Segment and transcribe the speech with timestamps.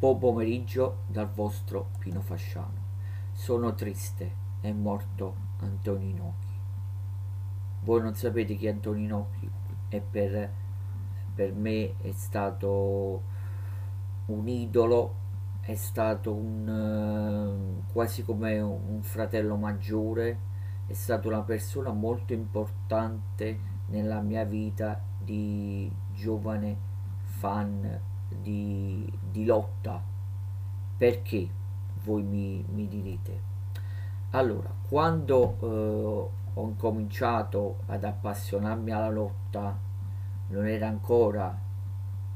[0.00, 2.86] Buon pomeriggio dal vostro Pino Fasciano.
[3.32, 6.54] Sono triste, è morto Antonio Inoki.
[7.82, 9.50] Voi non sapete chi è Antonio Inoki
[9.88, 10.52] e per,
[11.34, 13.22] per me è stato
[14.26, 15.14] un idolo,
[15.62, 20.38] è stato un, uh, quasi come un fratello maggiore,
[20.86, 26.76] è stata una persona molto importante nella mia vita di giovane
[27.24, 30.02] fan di, di lotta.
[30.96, 31.48] Perché
[32.04, 33.40] voi mi, mi direte?
[34.30, 39.78] Allora, quando eh, ho incominciato ad appassionarmi alla lotta,
[40.48, 41.56] non era ancora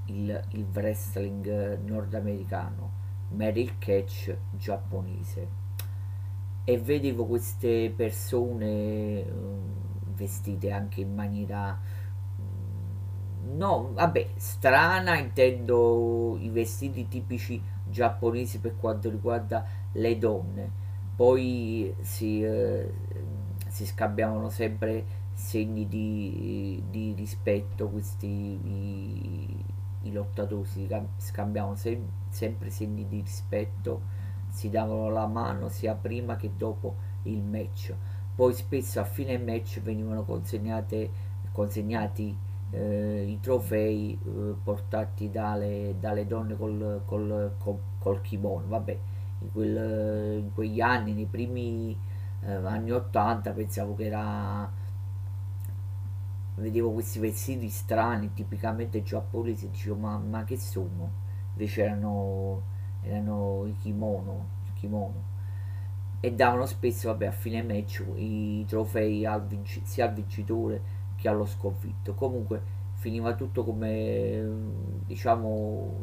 [0.07, 2.91] il, il wrestling nordamericano,
[3.29, 5.61] ma era il catch giapponese.
[6.65, 9.33] E vedevo queste persone eh,
[10.15, 11.79] vestite anche in maniera
[13.45, 20.71] no, vabbè, strana intendo i vestiti tipici giapponesi per quanto riguarda le donne.
[21.15, 22.91] Poi si, eh,
[23.69, 29.65] si scambiavano sempre segni di, di rispetto, questi i,
[30.03, 34.03] i lottatori si scambiavano sem- sempre segni di rispetto,
[34.49, 37.95] si davano la mano sia prima che dopo il match.
[38.35, 41.11] Poi spesso a fine match venivano consegnate,
[41.53, 42.37] consegnati
[42.73, 48.67] eh, i trofei eh, portati dalle, dalle donne col, col, col, col, kimono.
[48.67, 48.99] Vabbè,
[49.41, 51.97] in, quel, in, quegli anni, nei primi
[52.41, 54.81] eh, anni 80, pensavo che era.
[56.55, 61.11] Vedevo questi vestiti strani, tipicamente giapponesi, dicevo ma, ma che sono?
[61.53, 62.63] Invece erano,
[63.03, 65.31] erano i kimono, il kimono
[66.25, 69.45] e davano spesso vabbè, a fine match i trofei al
[69.83, 70.81] sia al vincitore
[71.23, 72.15] che allo sconfitto.
[72.15, 72.61] Comunque
[72.95, 74.45] finiva tutto come
[75.07, 75.95] diciamo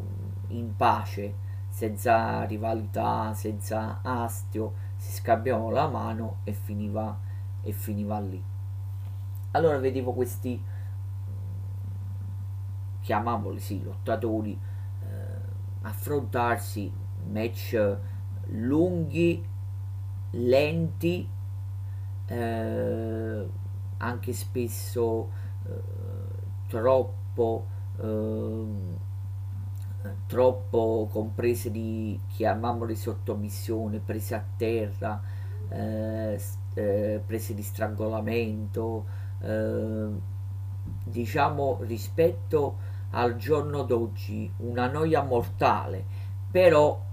[0.48, 1.34] in pace,
[1.68, 7.20] senza rivalità, senza astio, si scambiavano la mano e finiva,
[7.62, 8.42] e finiva lì.
[9.52, 10.64] Allora vedevo questi
[13.02, 14.58] chiamavoli sì, lottatori
[15.02, 15.08] eh,
[15.82, 16.92] affrontarsi
[17.30, 17.98] match
[18.52, 19.46] lunghi,
[20.32, 21.28] lenti,
[22.26, 23.50] eh,
[24.00, 25.30] anche spesso
[25.66, 25.82] eh,
[26.68, 27.66] troppo
[28.02, 29.08] eh,
[30.28, 35.22] troppo comprese di chiamiamole sottomissione prese a terra
[35.70, 36.42] eh,
[36.74, 39.06] eh, prese di strangolamento
[39.42, 40.08] eh,
[41.04, 42.78] diciamo rispetto
[43.12, 46.28] al giorno d'oggi una noia mortale.
[46.52, 47.06] Però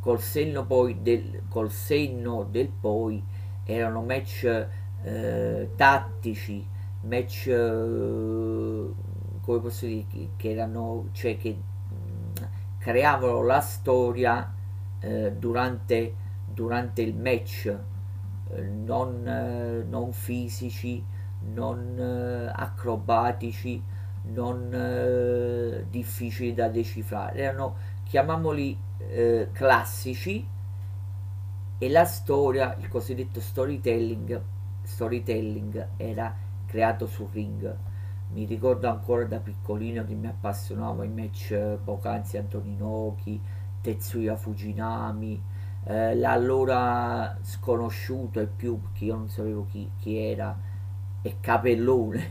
[0.00, 3.22] col senno poi del, col senno del poi
[3.64, 4.66] erano match
[5.04, 6.66] eh, tattici,
[7.02, 8.92] match eh,
[9.40, 10.06] come posso dire
[10.36, 12.46] che erano cioè che mh,
[12.78, 14.52] creavano la storia
[15.00, 16.14] eh, durante,
[16.46, 21.04] durante il match eh, non, eh, non fisici
[21.52, 23.82] non eh, acrobatici
[24.26, 27.40] non difficili da decifrare.
[27.40, 28.78] Erano chiamiamoli
[29.52, 30.48] classici
[31.76, 34.40] e la storia il cosiddetto storytelling
[34.84, 36.34] storytelling era
[36.66, 37.76] creato sul ring.
[38.32, 43.40] Mi ricordo ancora da piccolino che mi appassionava i match eh, poc'anzi Antoninoki,
[43.80, 45.40] Tetsuya Fujinami,
[45.84, 50.56] eh, l'allora sconosciuto e più perché io non sapevo chi, chi era,
[51.22, 52.30] e Capellone,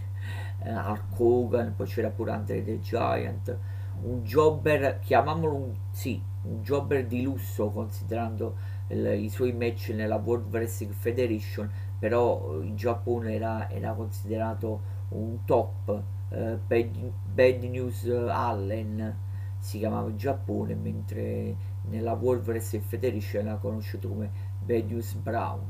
[0.63, 3.57] eh, Hulk Hogan, poi c'era pure Andre the Giant,
[4.01, 8.55] un jobber, chiamiamolo un, sì, un jobber di lusso considerando
[8.87, 11.69] il, i suoi match nella World Wrestling Federation
[12.03, 14.81] però in Giappone era, era considerato
[15.11, 19.15] un top eh, Bad, Bad, News Allen
[19.57, 24.29] si chiamava in Giappone mentre nella World Wrestling Federation era conosciuto come
[24.65, 25.61] Bad News Brown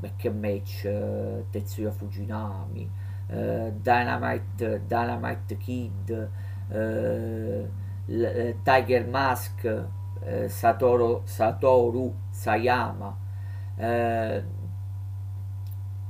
[0.00, 2.90] back match eh, Tetsuya Fujinami
[3.28, 6.30] eh, Dynamite, Dynamite Kid
[6.70, 7.68] eh,
[8.06, 9.86] eh, Tiger Mask
[10.24, 13.16] eh, Satoru, Satoru Sayama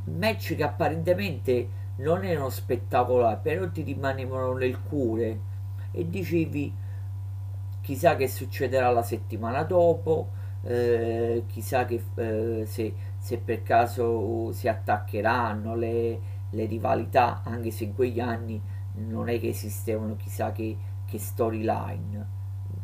[0.05, 5.51] match che apparentemente non erano spettacolari, però ti rimanevano nel cuore.
[5.91, 6.75] E dicevi
[7.81, 10.31] chissà che succederà la settimana dopo,
[10.63, 16.21] eh, chissà che, eh, se, se, per caso si attaccheranno le,
[16.51, 18.61] le, rivalità, anche se in quegli anni
[18.95, 22.27] non è che esistevano chissà che, che storyline,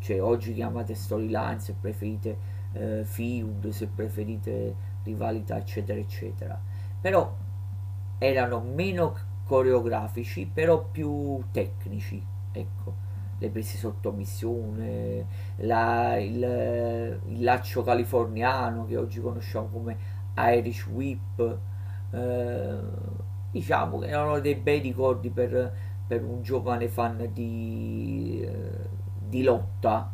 [0.01, 2.37] cioè oggi chiamate storyline se preferite
[2.73, 4.75] eh, feud, se preferite
[5.05, 6.61] rivalità eccetera eccetera
[7.01, 7.35] però
[8.19, 12.23] erano meno coreografici però più tecnici
[12.53, 13.07] ecco.
[13.41, 15.27] Le prese sotto missione,
[15.59, 19.97] la, il, il, laccio californiano che oggi conosciamo come
[20.37, 21.59] Irish Whip,
[22.11, 22.79] eh,
[23.53, 25.73] diciamo che erano dei bei ricordi per,
[26.05, 28.89] per un giovane fan di, eh,
[29.21, 30.11] di lotta,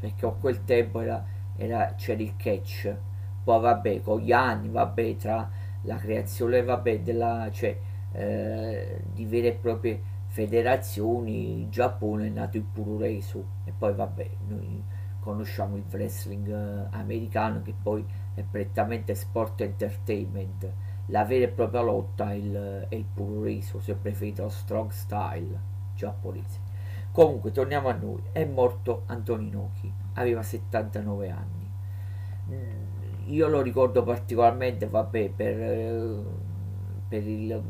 [0.00, 1.22] perché a quel tempo era,
[1.56, 2.96] era, c'era il catch,
[3.44, 5.50] poi vabbè con gli anni, vabbè tra
[5.84, 7.76] la creazione vabbè, della, cioè,
[8.12, 14.30] eh, di vere e proprie federazioni, in Giappone è nato il Puroresu e poi vabbè,
[14.48, 14.82] noi
[15.20, 18.04] conosciamo il wrestling eh, americano che poi
[18.34, 20.70] è prettamente sport entertainment,
[21.06, 25.72] la vera e propria lotta è il, è il Puroresu, se preferite lo strong style
[25.94, 26.72] giapponese.
[27.12, 31.70] Comunque torniamo a noi, è morto Antoninoki, aveva 79 anni.
[32.50, 32.83] Mm,
[33.26, 36.22] io lo ricordo particolarmente, vabbè, per, eh,
[37.08, 37.62] per il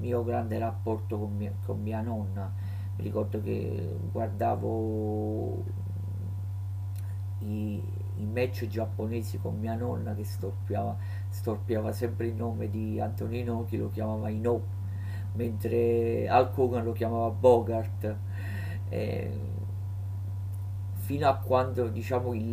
[0.00, 2.52] mio grande rapporto con mia, con mia nonna.
[2.96, 5.64] Mi ricordo che guardavo
[7.40, 7.82] i,
[8.16, 10.96] i match giapponesi con mia nonna che storpiava,
[11.28, 14.62] storpiava sempre il nome di Antonino che lo chiamava Ino,
[15.34, 18.16] mentre Hulk Hogan lo chiamava Bogart.
[18.88, 19.55] Eh,
[21.06, 22.52] fino a quando diciamo il,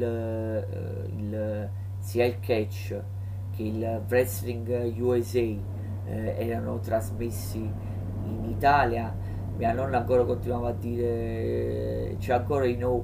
[1.17, 3.01] il sia il catch
[3.49, 5.59] che il wrestling USA eh,
[6.05, 9.11] erano trasmessi in Italia.
[9.57, 13.03] Mia nonna ancora continuava a dire c'è ancora i no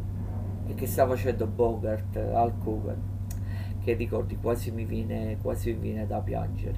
[0.68, 2.98] e che sta facendo Bogart al cover
[3.80, 6.78] che ricordi quasi mi viene quasi mi viene da piangere.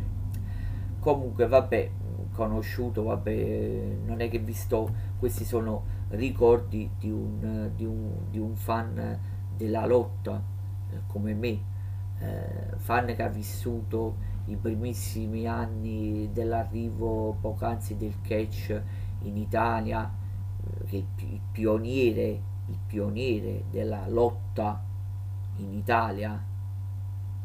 [0.97, 1.91] Comunque vabbè
[2.31, 4.89] conosciuto vabbè non è che visto
[5.19, 9.19] questi sono ricordi di un, di un, di un fan
[9.55, 10.41] della lotta
[10.91, 11.69] eh, come me
[12.21, 18.81] eh, fan che ha vissuto i primissimi anni dell'arrivo poc'anzi del catch
[19.21, 20.11] in Italia,
[20.63, 24.83] eh, che il, pioniere, il pioniere della lotta
[25.57, 26.43] in Italia,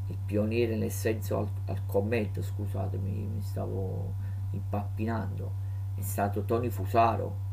[0.08, 4.14] il pioniere nel senso al, al commento, scusatemi, mi stavo
[4.50, 5.52] impappinando,
[5.94, 7.44] è stato Tony Fusaro,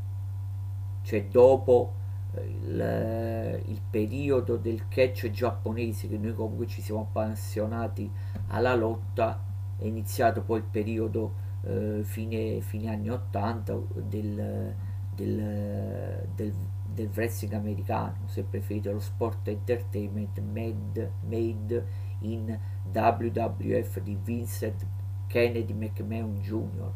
[1.03, 1.93] cioè dopo
[2.33, 8.09] eh, il, il, periodo del catch giapponese che noi comunque ci siamo appassionati
[8.47, 9.39] alla lotta
[9.77, 11.33] è iniziato poi il periodo
[11.63, 14.75] eh, fine, fine, anni 80 del,
[15.15, 16.53] del, del,
[16.93, 21.85] del, wrestling americano, se preferite lo sport entertainment made, made
[22.19, 22.57] in
[22.91, 24.85] WWF di Vincent
[25.27, 26.91] Kennedy McMahon Jr.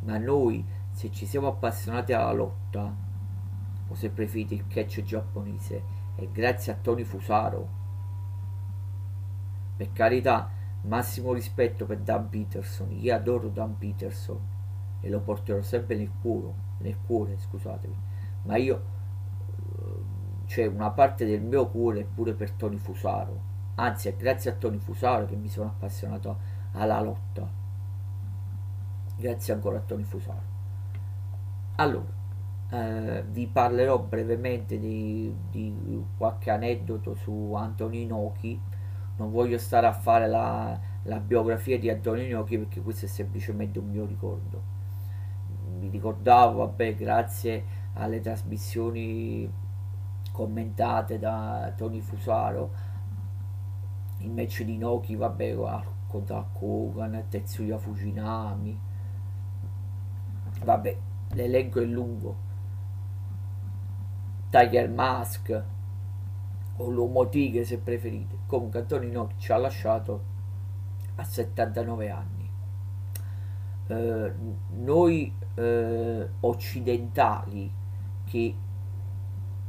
[0.00, 2.94] Ma noi, se ci siamo appassionati alla lotta,
[3.88, 5.82] o se preferite il catch giapponese,
[6.14, 7.68] è grazie a Tony Fusaro.
[9.76, 10.48] Per carità,
[10.82, 14.38] massimo rispetto per Dan Peterson, io adoro Dan Peterson
[15.00, 17.96] e lo porterò sempre nel cuore, nel cuore scusatemi,
[18.42, 18.82] ma io,
[20.46, 23.40] cioè una parte del mio cuore è pure per Tony Fusaro,
[23.74, 26.38] anzi è grazie a Tony Fusaro che mi sono appassionato
[26.72, 27.50] alla lotta,
[29.16, 30.53] grazie ancora a Tony Fusaro.
[31.76, 32.06] Allora,
[32.70, 38.60] eh, vi parlerò brevemente di, di qualche aneddoto su Anthony Noki
[39.16, 43.78] non voglio stare a fare la, la biografia di Antonio Gnocchi perché questo è semplicemente
[43.78, 44.62] un mio ricordo.
[45.78, 47.64] Mi ricordavo vabbè grazie
[47.94, 49.50] alle trasmissioni
[50.32, 52.70] commentate da Tony Fusaro
[54.18, 55.54] il match di Noki vabbè
[56.08, 58.80] contro Kogan Tetsuya Fujinami.
[60.64, 60.98] Vabbè
[61.32, 62.36] l'elenco è lungo.
[64.50, 65.62] Tiger Mask
[66.76, 68.38] o l'uomo tigre se preferite.
[68.46, 70.22] Comunque Antonino ci ha lasciato
[71.16, 72.50] a 79 anni.
[73.86, 74.32] Eh,
[74.70, 77.72] noi eh, occidentali
[78.24, 78.54] che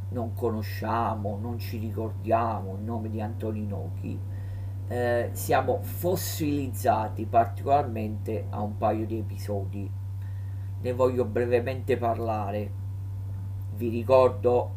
[0.09, 4.17] non conosciamo, non ci ricordiamo il nome di Antoninochi,
[4.87, 9.89] eh, siamo fossilizzati particolarmente a un paio di episodi.
[10.85, 12.71] Ne voglio brevemente parlare.
[13.75, 14.69] Vi ricordo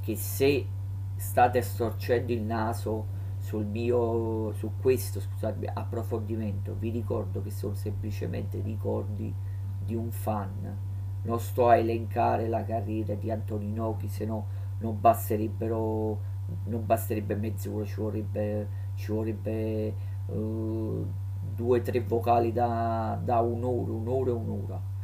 [0.00, 0.66] che se
[1.14, 3.06] state storcendo il naso
[3.38, 9.32] sul mio su questo scusate approfondimento vi ricordo che sono semplicemente ricordi
[9.78, 10.76] di un fan
[11.22, 14.46] non sto a elencare la carriera di Antoninochi se no
[14.80, 16.18] non basterebbero
[16.64, 19.94] non basterebbe mezz'ora ci vorrebbe ci vorrebbe
[20.26, 21.06] uh,
[21.54, 24.94] due o tre vocali da, da un'ora un'ora e un'ora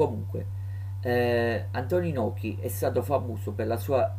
[0.00, 0.46] comunque
[1.02, 4.16] eh, Antoninochi è stato famoso per la sua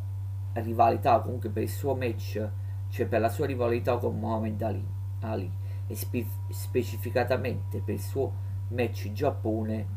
[0.53, 2.49] rivalità comunque per il suo match
[2.89, 4.85] cioè per la sua rivalità con Muhammad Ali,
[5.21, 5.51] Ali
[5.87, 8.31] e spe specificatamente per il suo
[8.67, 9.87] match in Giappone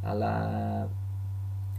[0.00, 0.88] alla,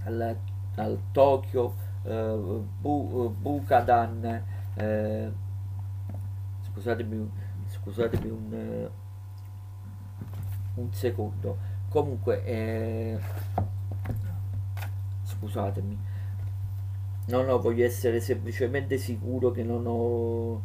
[0.03, 0.35] alla,
[0.75, 1.73] al Tokyo
[2.03, 4.43] eh, Bu, Bukadan
[4.75, 5.31] eh,
[6.61, 7.31] scusatemi,
[7.65, 8.89] scusatemi un, eh,
[10.75, 13.19] un secondo comunque eh,
[15.23, 15.97] scusatemi.
[17.27, 20.61] No no voglio essere semplicemente sicuro che non ho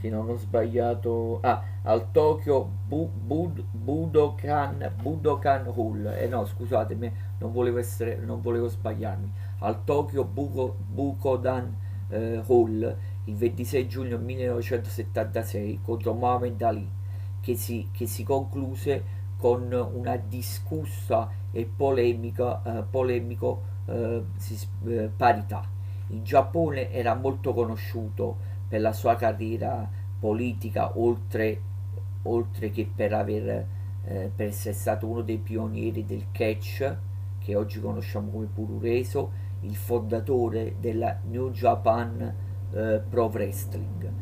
[0.00, 1.40] che non ho sbagliato.
[1.42, 6.06] Ah al Tokyo Bu, Bud, Budokan Budokan Hall.
[6.18, 9.30] Eh no scusatemi non volevo essere non volevo sbagliarmi.
[9.60, 11.74] Al Tokyo Buko, Bukodan
[12.08, 16.88] eh, Hall il 26 giugno 1976 contro Muhammad Ali
[17.40, 24.22] che si, che si concluse con una discussa e polemica, eh, polemico eh,
[24.84, 25.68] eh, parità.
[26.08, 28.36] In Giappone era molto conosciuto
[28.68, 29.88] per la sua carriera
[30.18, 31.60] politica, oltre,
[32.22, 33.66] oltre che per, aver,
[34.04, 36.96] eh, per essere stato uno dei pionieri del catch,
[37.38, 42.34] che oggi conosciamo come Purureso, il fondatore della New Japan
[42.72, 44.12] eh, Pro Wrestling.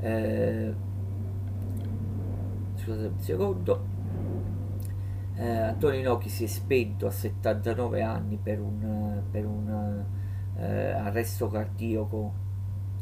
[0.00, 0.74] Eh,
[2.76, 3.93] scusate un secondo
[5.36, 10.04] eh, Antonio Inoki si è spento a 79 anni per un, per un
[10.56, 12.32] eh, arresto cardiaco,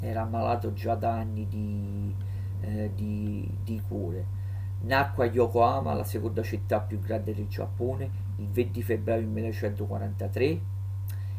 [0.01, 2.15] era ammalato già da anni di,
[2.61, 4.41] eh, di, di cuore.
[4.81, 10.61] Nacque a Yokohama, la seconda città più grande del Giappone, il 20 febbraio 1943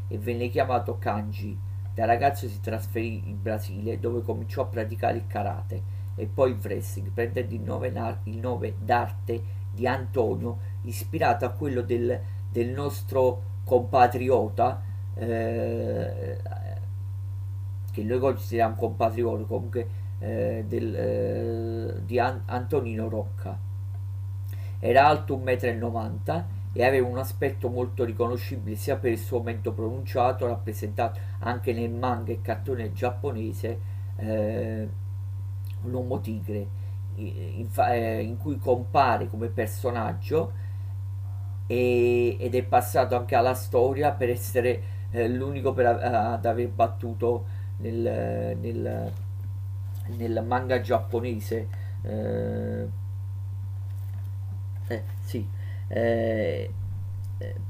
[0.07, 1.57] e venne chiamato Kanji.
[1.93, 6.59] Da ragazzo si trasferì in Brasile dove cominciò a praticare il karate e poi il
[6.61, 12.19] wrestling, prendendo il nome, il nome d'arte di Antonio ispirato a quello del,
[12.51, 14.81] del nostro compatriota
[15.15, 16.37] eh,
[17.91, 19.87] che noi consideriamo compatriota comunque
[20.19, 23.57] eh, del, eh, di An- Antonino Rocca.
[24.79, 26.43] Era alto 1,90 m
[26.75, 31.91] e aveva un aspetto molto riconoscibile sia per il suo mento pronunciato rappresentato anche nel
[31.91, 33.79] manga e cartone giapponese
[34.15, 34.87] eh,
[35.83, 36.67] l'uomo tigre
[37.15, 40.53] in, eh, in cui compare come personaggio
[41.67, 47.45] e, ed è passato anche alla storia per essere eh, l'unico per, ad aver battuto
[47.77, 49.11] nel, nel,
[50.17, 51.67] nel manga giapponese.
[52.03, 52.87] Eh,
[54.87, 55.47] eh, sì,
[55.87, 56.69] eh,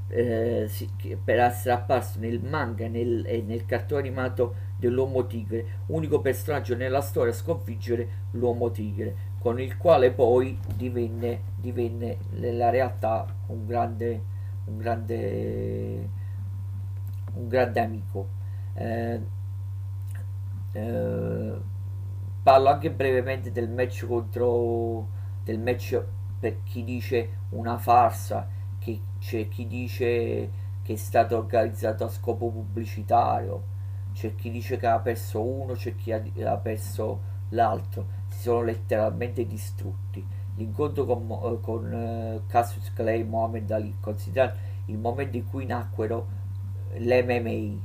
[0.09, 0.89] eh, sì,
[1.23, 7.01] per essere apparso nel manga nel, e nel cartone animato dell'uomo tigre unico personaggio nella
[7.01, 14.23] storia a sconfiggere l'uomo tigre con il quale poi divenne, divenne nella realtà un grande,
[14.63, 16.09] un grande,
[17.33, 18.29] un grande amico.
[18.73, 19.19] Eh,
[20.71, 21.62] eh,
[22.41, 25.09] parlo anche brevemente del match contro
[25.43, 26.01] del match
[26.39, 28.47] per chi dice una farsa,
[28.79, 30.51] che c'è chi dice
[30.83, 33.63] che è stato organizzato a scopo pubblicitario,
[34.13, 40.25] c'è chi dice che ha perso uno, c'è chi ha perso l'altro sono letteralmente distrutti.
[40.55, 44.57] L'incontro con, eh, con uh, Cassius Clay e Mohamed Ali, considerato
[44.88, 46.27] il momento in cui nacquero
[46.91, 47.79] eh, l'MMA,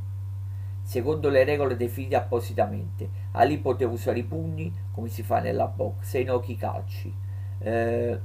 [0.83, 3.09] secondo le regole definite appositamente.
[3.33, 7.15] Ali poteva usare i pugni come si fa nella box e i nochi calci.
[7.61, 8.21] Eh,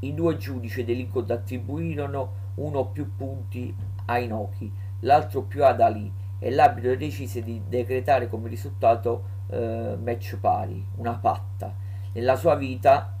[0.00, 3.74] I due giudici dell'incontro attribuirono uno o più punti
[4.04, 10.36] ai nochi, l'altro più ad Ali e l'arbitro decise di decretare come risultato eh, match
[10.36, 11.74] pari, una patta.
[12.12, 13.18] Nella sua vita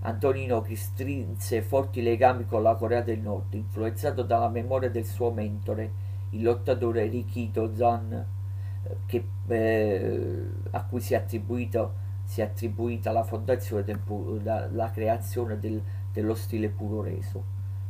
[0.00, 5.32] Antonino che strinse forti legami con la Corea del Nord, influenzato dalla memoria del suo
[5.32, 13.10] mentore, il lottatore Rikito Zan, eh, che, eh, a cui si è, si è attribuita
[13.10, 14.00] la fondazione del,
[14.42, 17.44] la, la creazione del, dello stile puro reso,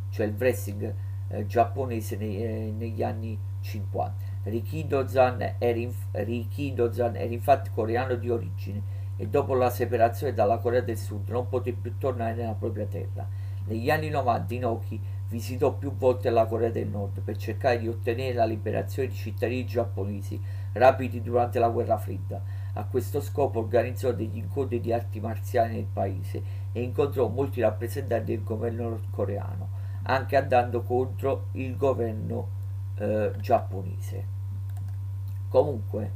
[0.09, 0.95] cioè il wrestling
[1.29, 4.28] eh, giapponese nei, eh, negli anni 50.
[4.49, 10.97] Rikidozan era, inf- era infatti coreano di origine e dopo la separazione dalla Corea del
[10.97, 13.27] Sud non poté più tornare nella propria terra.
[13.67, 18.33] Negli anni 90 Inoki visitò più volte la Corea del Nord per cercare di ottenere
[18.33, 20.41] la liberazione di cittadini giapponesi
[20.73, 22.41] rapiti durante la guerra fredda.
[22.75, 28.35] A questo scopo organizzò degli incontri di arti marziali nel paese e incontrò molti rappresentanti
[28.35, 29.69] del governo nordcoreano,
[30.05, 32.49] anche andando contro il governo
[32.95, 34.38] eh, giapponese.
[35.49, 36.13] Comunque,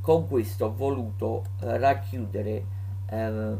[0.00, 2.64] con questo ho voluto eh, racchiudere
[3.06, 3.56] eh,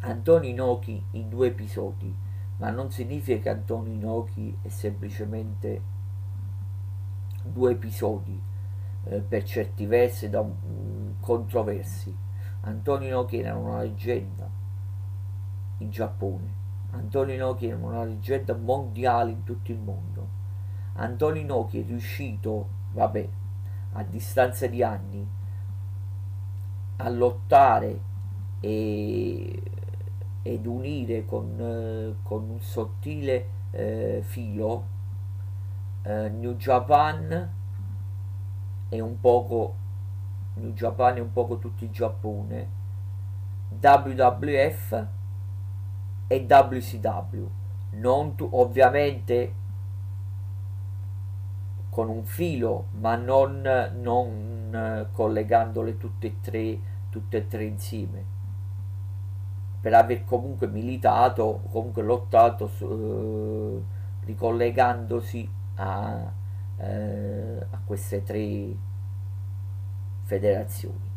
[0.00, 2.14] Antonio Inoki in due episodi,
[2.58, 5.80] ma non significa che Antonio Inoki è semplicemente
[7.44, 8.40] due episodi
[9.04, 12.14] eh, per certi versi da um, controversi.
[12.62, 14.48] Antonio Inoki era una leggenda
[15.78, 16.60] in Giappone.
[16.90, 20.40] Antonio Inoki era una leggenda mondiale in tutto il mondo.
[20.94, 23.28] Antonio Inoki è riuscito vabbè,
[23.92, 25.26] a distanza di anni,
[26.96, 28.00] a lottare
[28.60, 29.62] e,
[30.42, 34.86] ed unire con, eh, con un sottile eh, filo
[36.02, 37.50] eh, New Japan
[38.88, 39.74] e un poco
[40.54, 42.80] New Japan e un poco tutto il Giappone
[43.80, 45.06] WWF
[46.26, 47.46] e WCW
[47.92, 49.54] non tu, ovviamente
[51.92, 53.60] con un filo ma non,
[54.00, 56.80] non eh, collegandole tutte e tre
[57.10, 58.24] tutte e tre insieme.
[59.78, 63.82] Per aver comunque militato comunque lottato eh,
[64.24, 66.32] ricollegandosi a,
[66.78, 68.74] eh, a, queste tre
[70.22, 71.10] federazioni.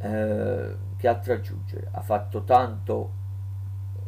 [0.00, 1.88] Eh, che altro aggiungere?
[1.92, 3.12] Ha fatto tanto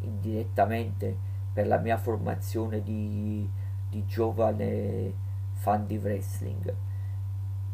[0.01, 1.17] indirettamente
[1.55, 3.49] per la mia formazione di,
[3.89, 5.29] di giovane
[5.61, 6.75] fan di wrestling.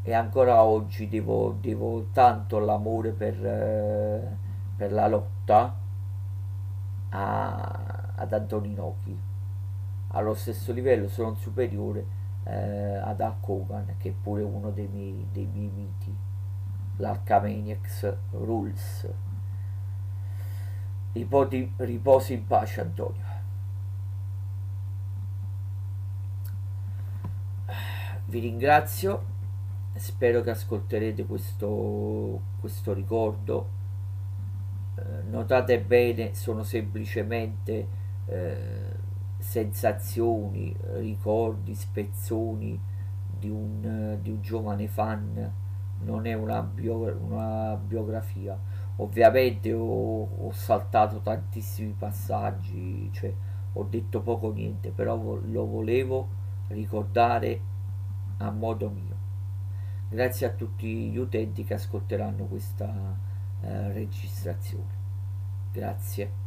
[0.02, 4.36] E ancora oggi devo, devo tanto l'amore per, eh,
[4.76, 5.74] per la lotta
[7.08, 9.34] a, ad Antoninoki
[10.16, 12.04] allo stesso livello sono superiore
[12.44, 16.16] eh, ad Hulk Hogan che è pure uno dei miei, dei miei miti.
[16.96, 19.08] l'Arcamaniacs Rules.
[21.12, 23.25] Riposi, riposi in pace Antonio
[28.36, 29.34] vi ringrazio.
[29.94, 33.68] Spero che ascolterete questo, questo ricordo.
[34.96, 37.88] Eh, notate bene sono semplicemente
[38.26, 38.94] eh,
[39.38, 42.78] sensazioni ricordi spezzoni
[43.38, 45.52] di un, di un giovane fan.
[46.02, 48.58] Non è una, bio, una biografia.
[48.96, 53.32] Ovviamente ho, ho, saltato tantissimi passaggi cioè
[53.74, 56.28] ho detto poco niente però lo volevo
[56.68, 57.60] ricordare
[58.38, 59.16] a modo mio.
[60.08, 63.16] Grazie a tutti gli utenti che ascolteranno questa
[63.60, 64.94] eh, registrazione.
[65.72, 66.44] Grazie.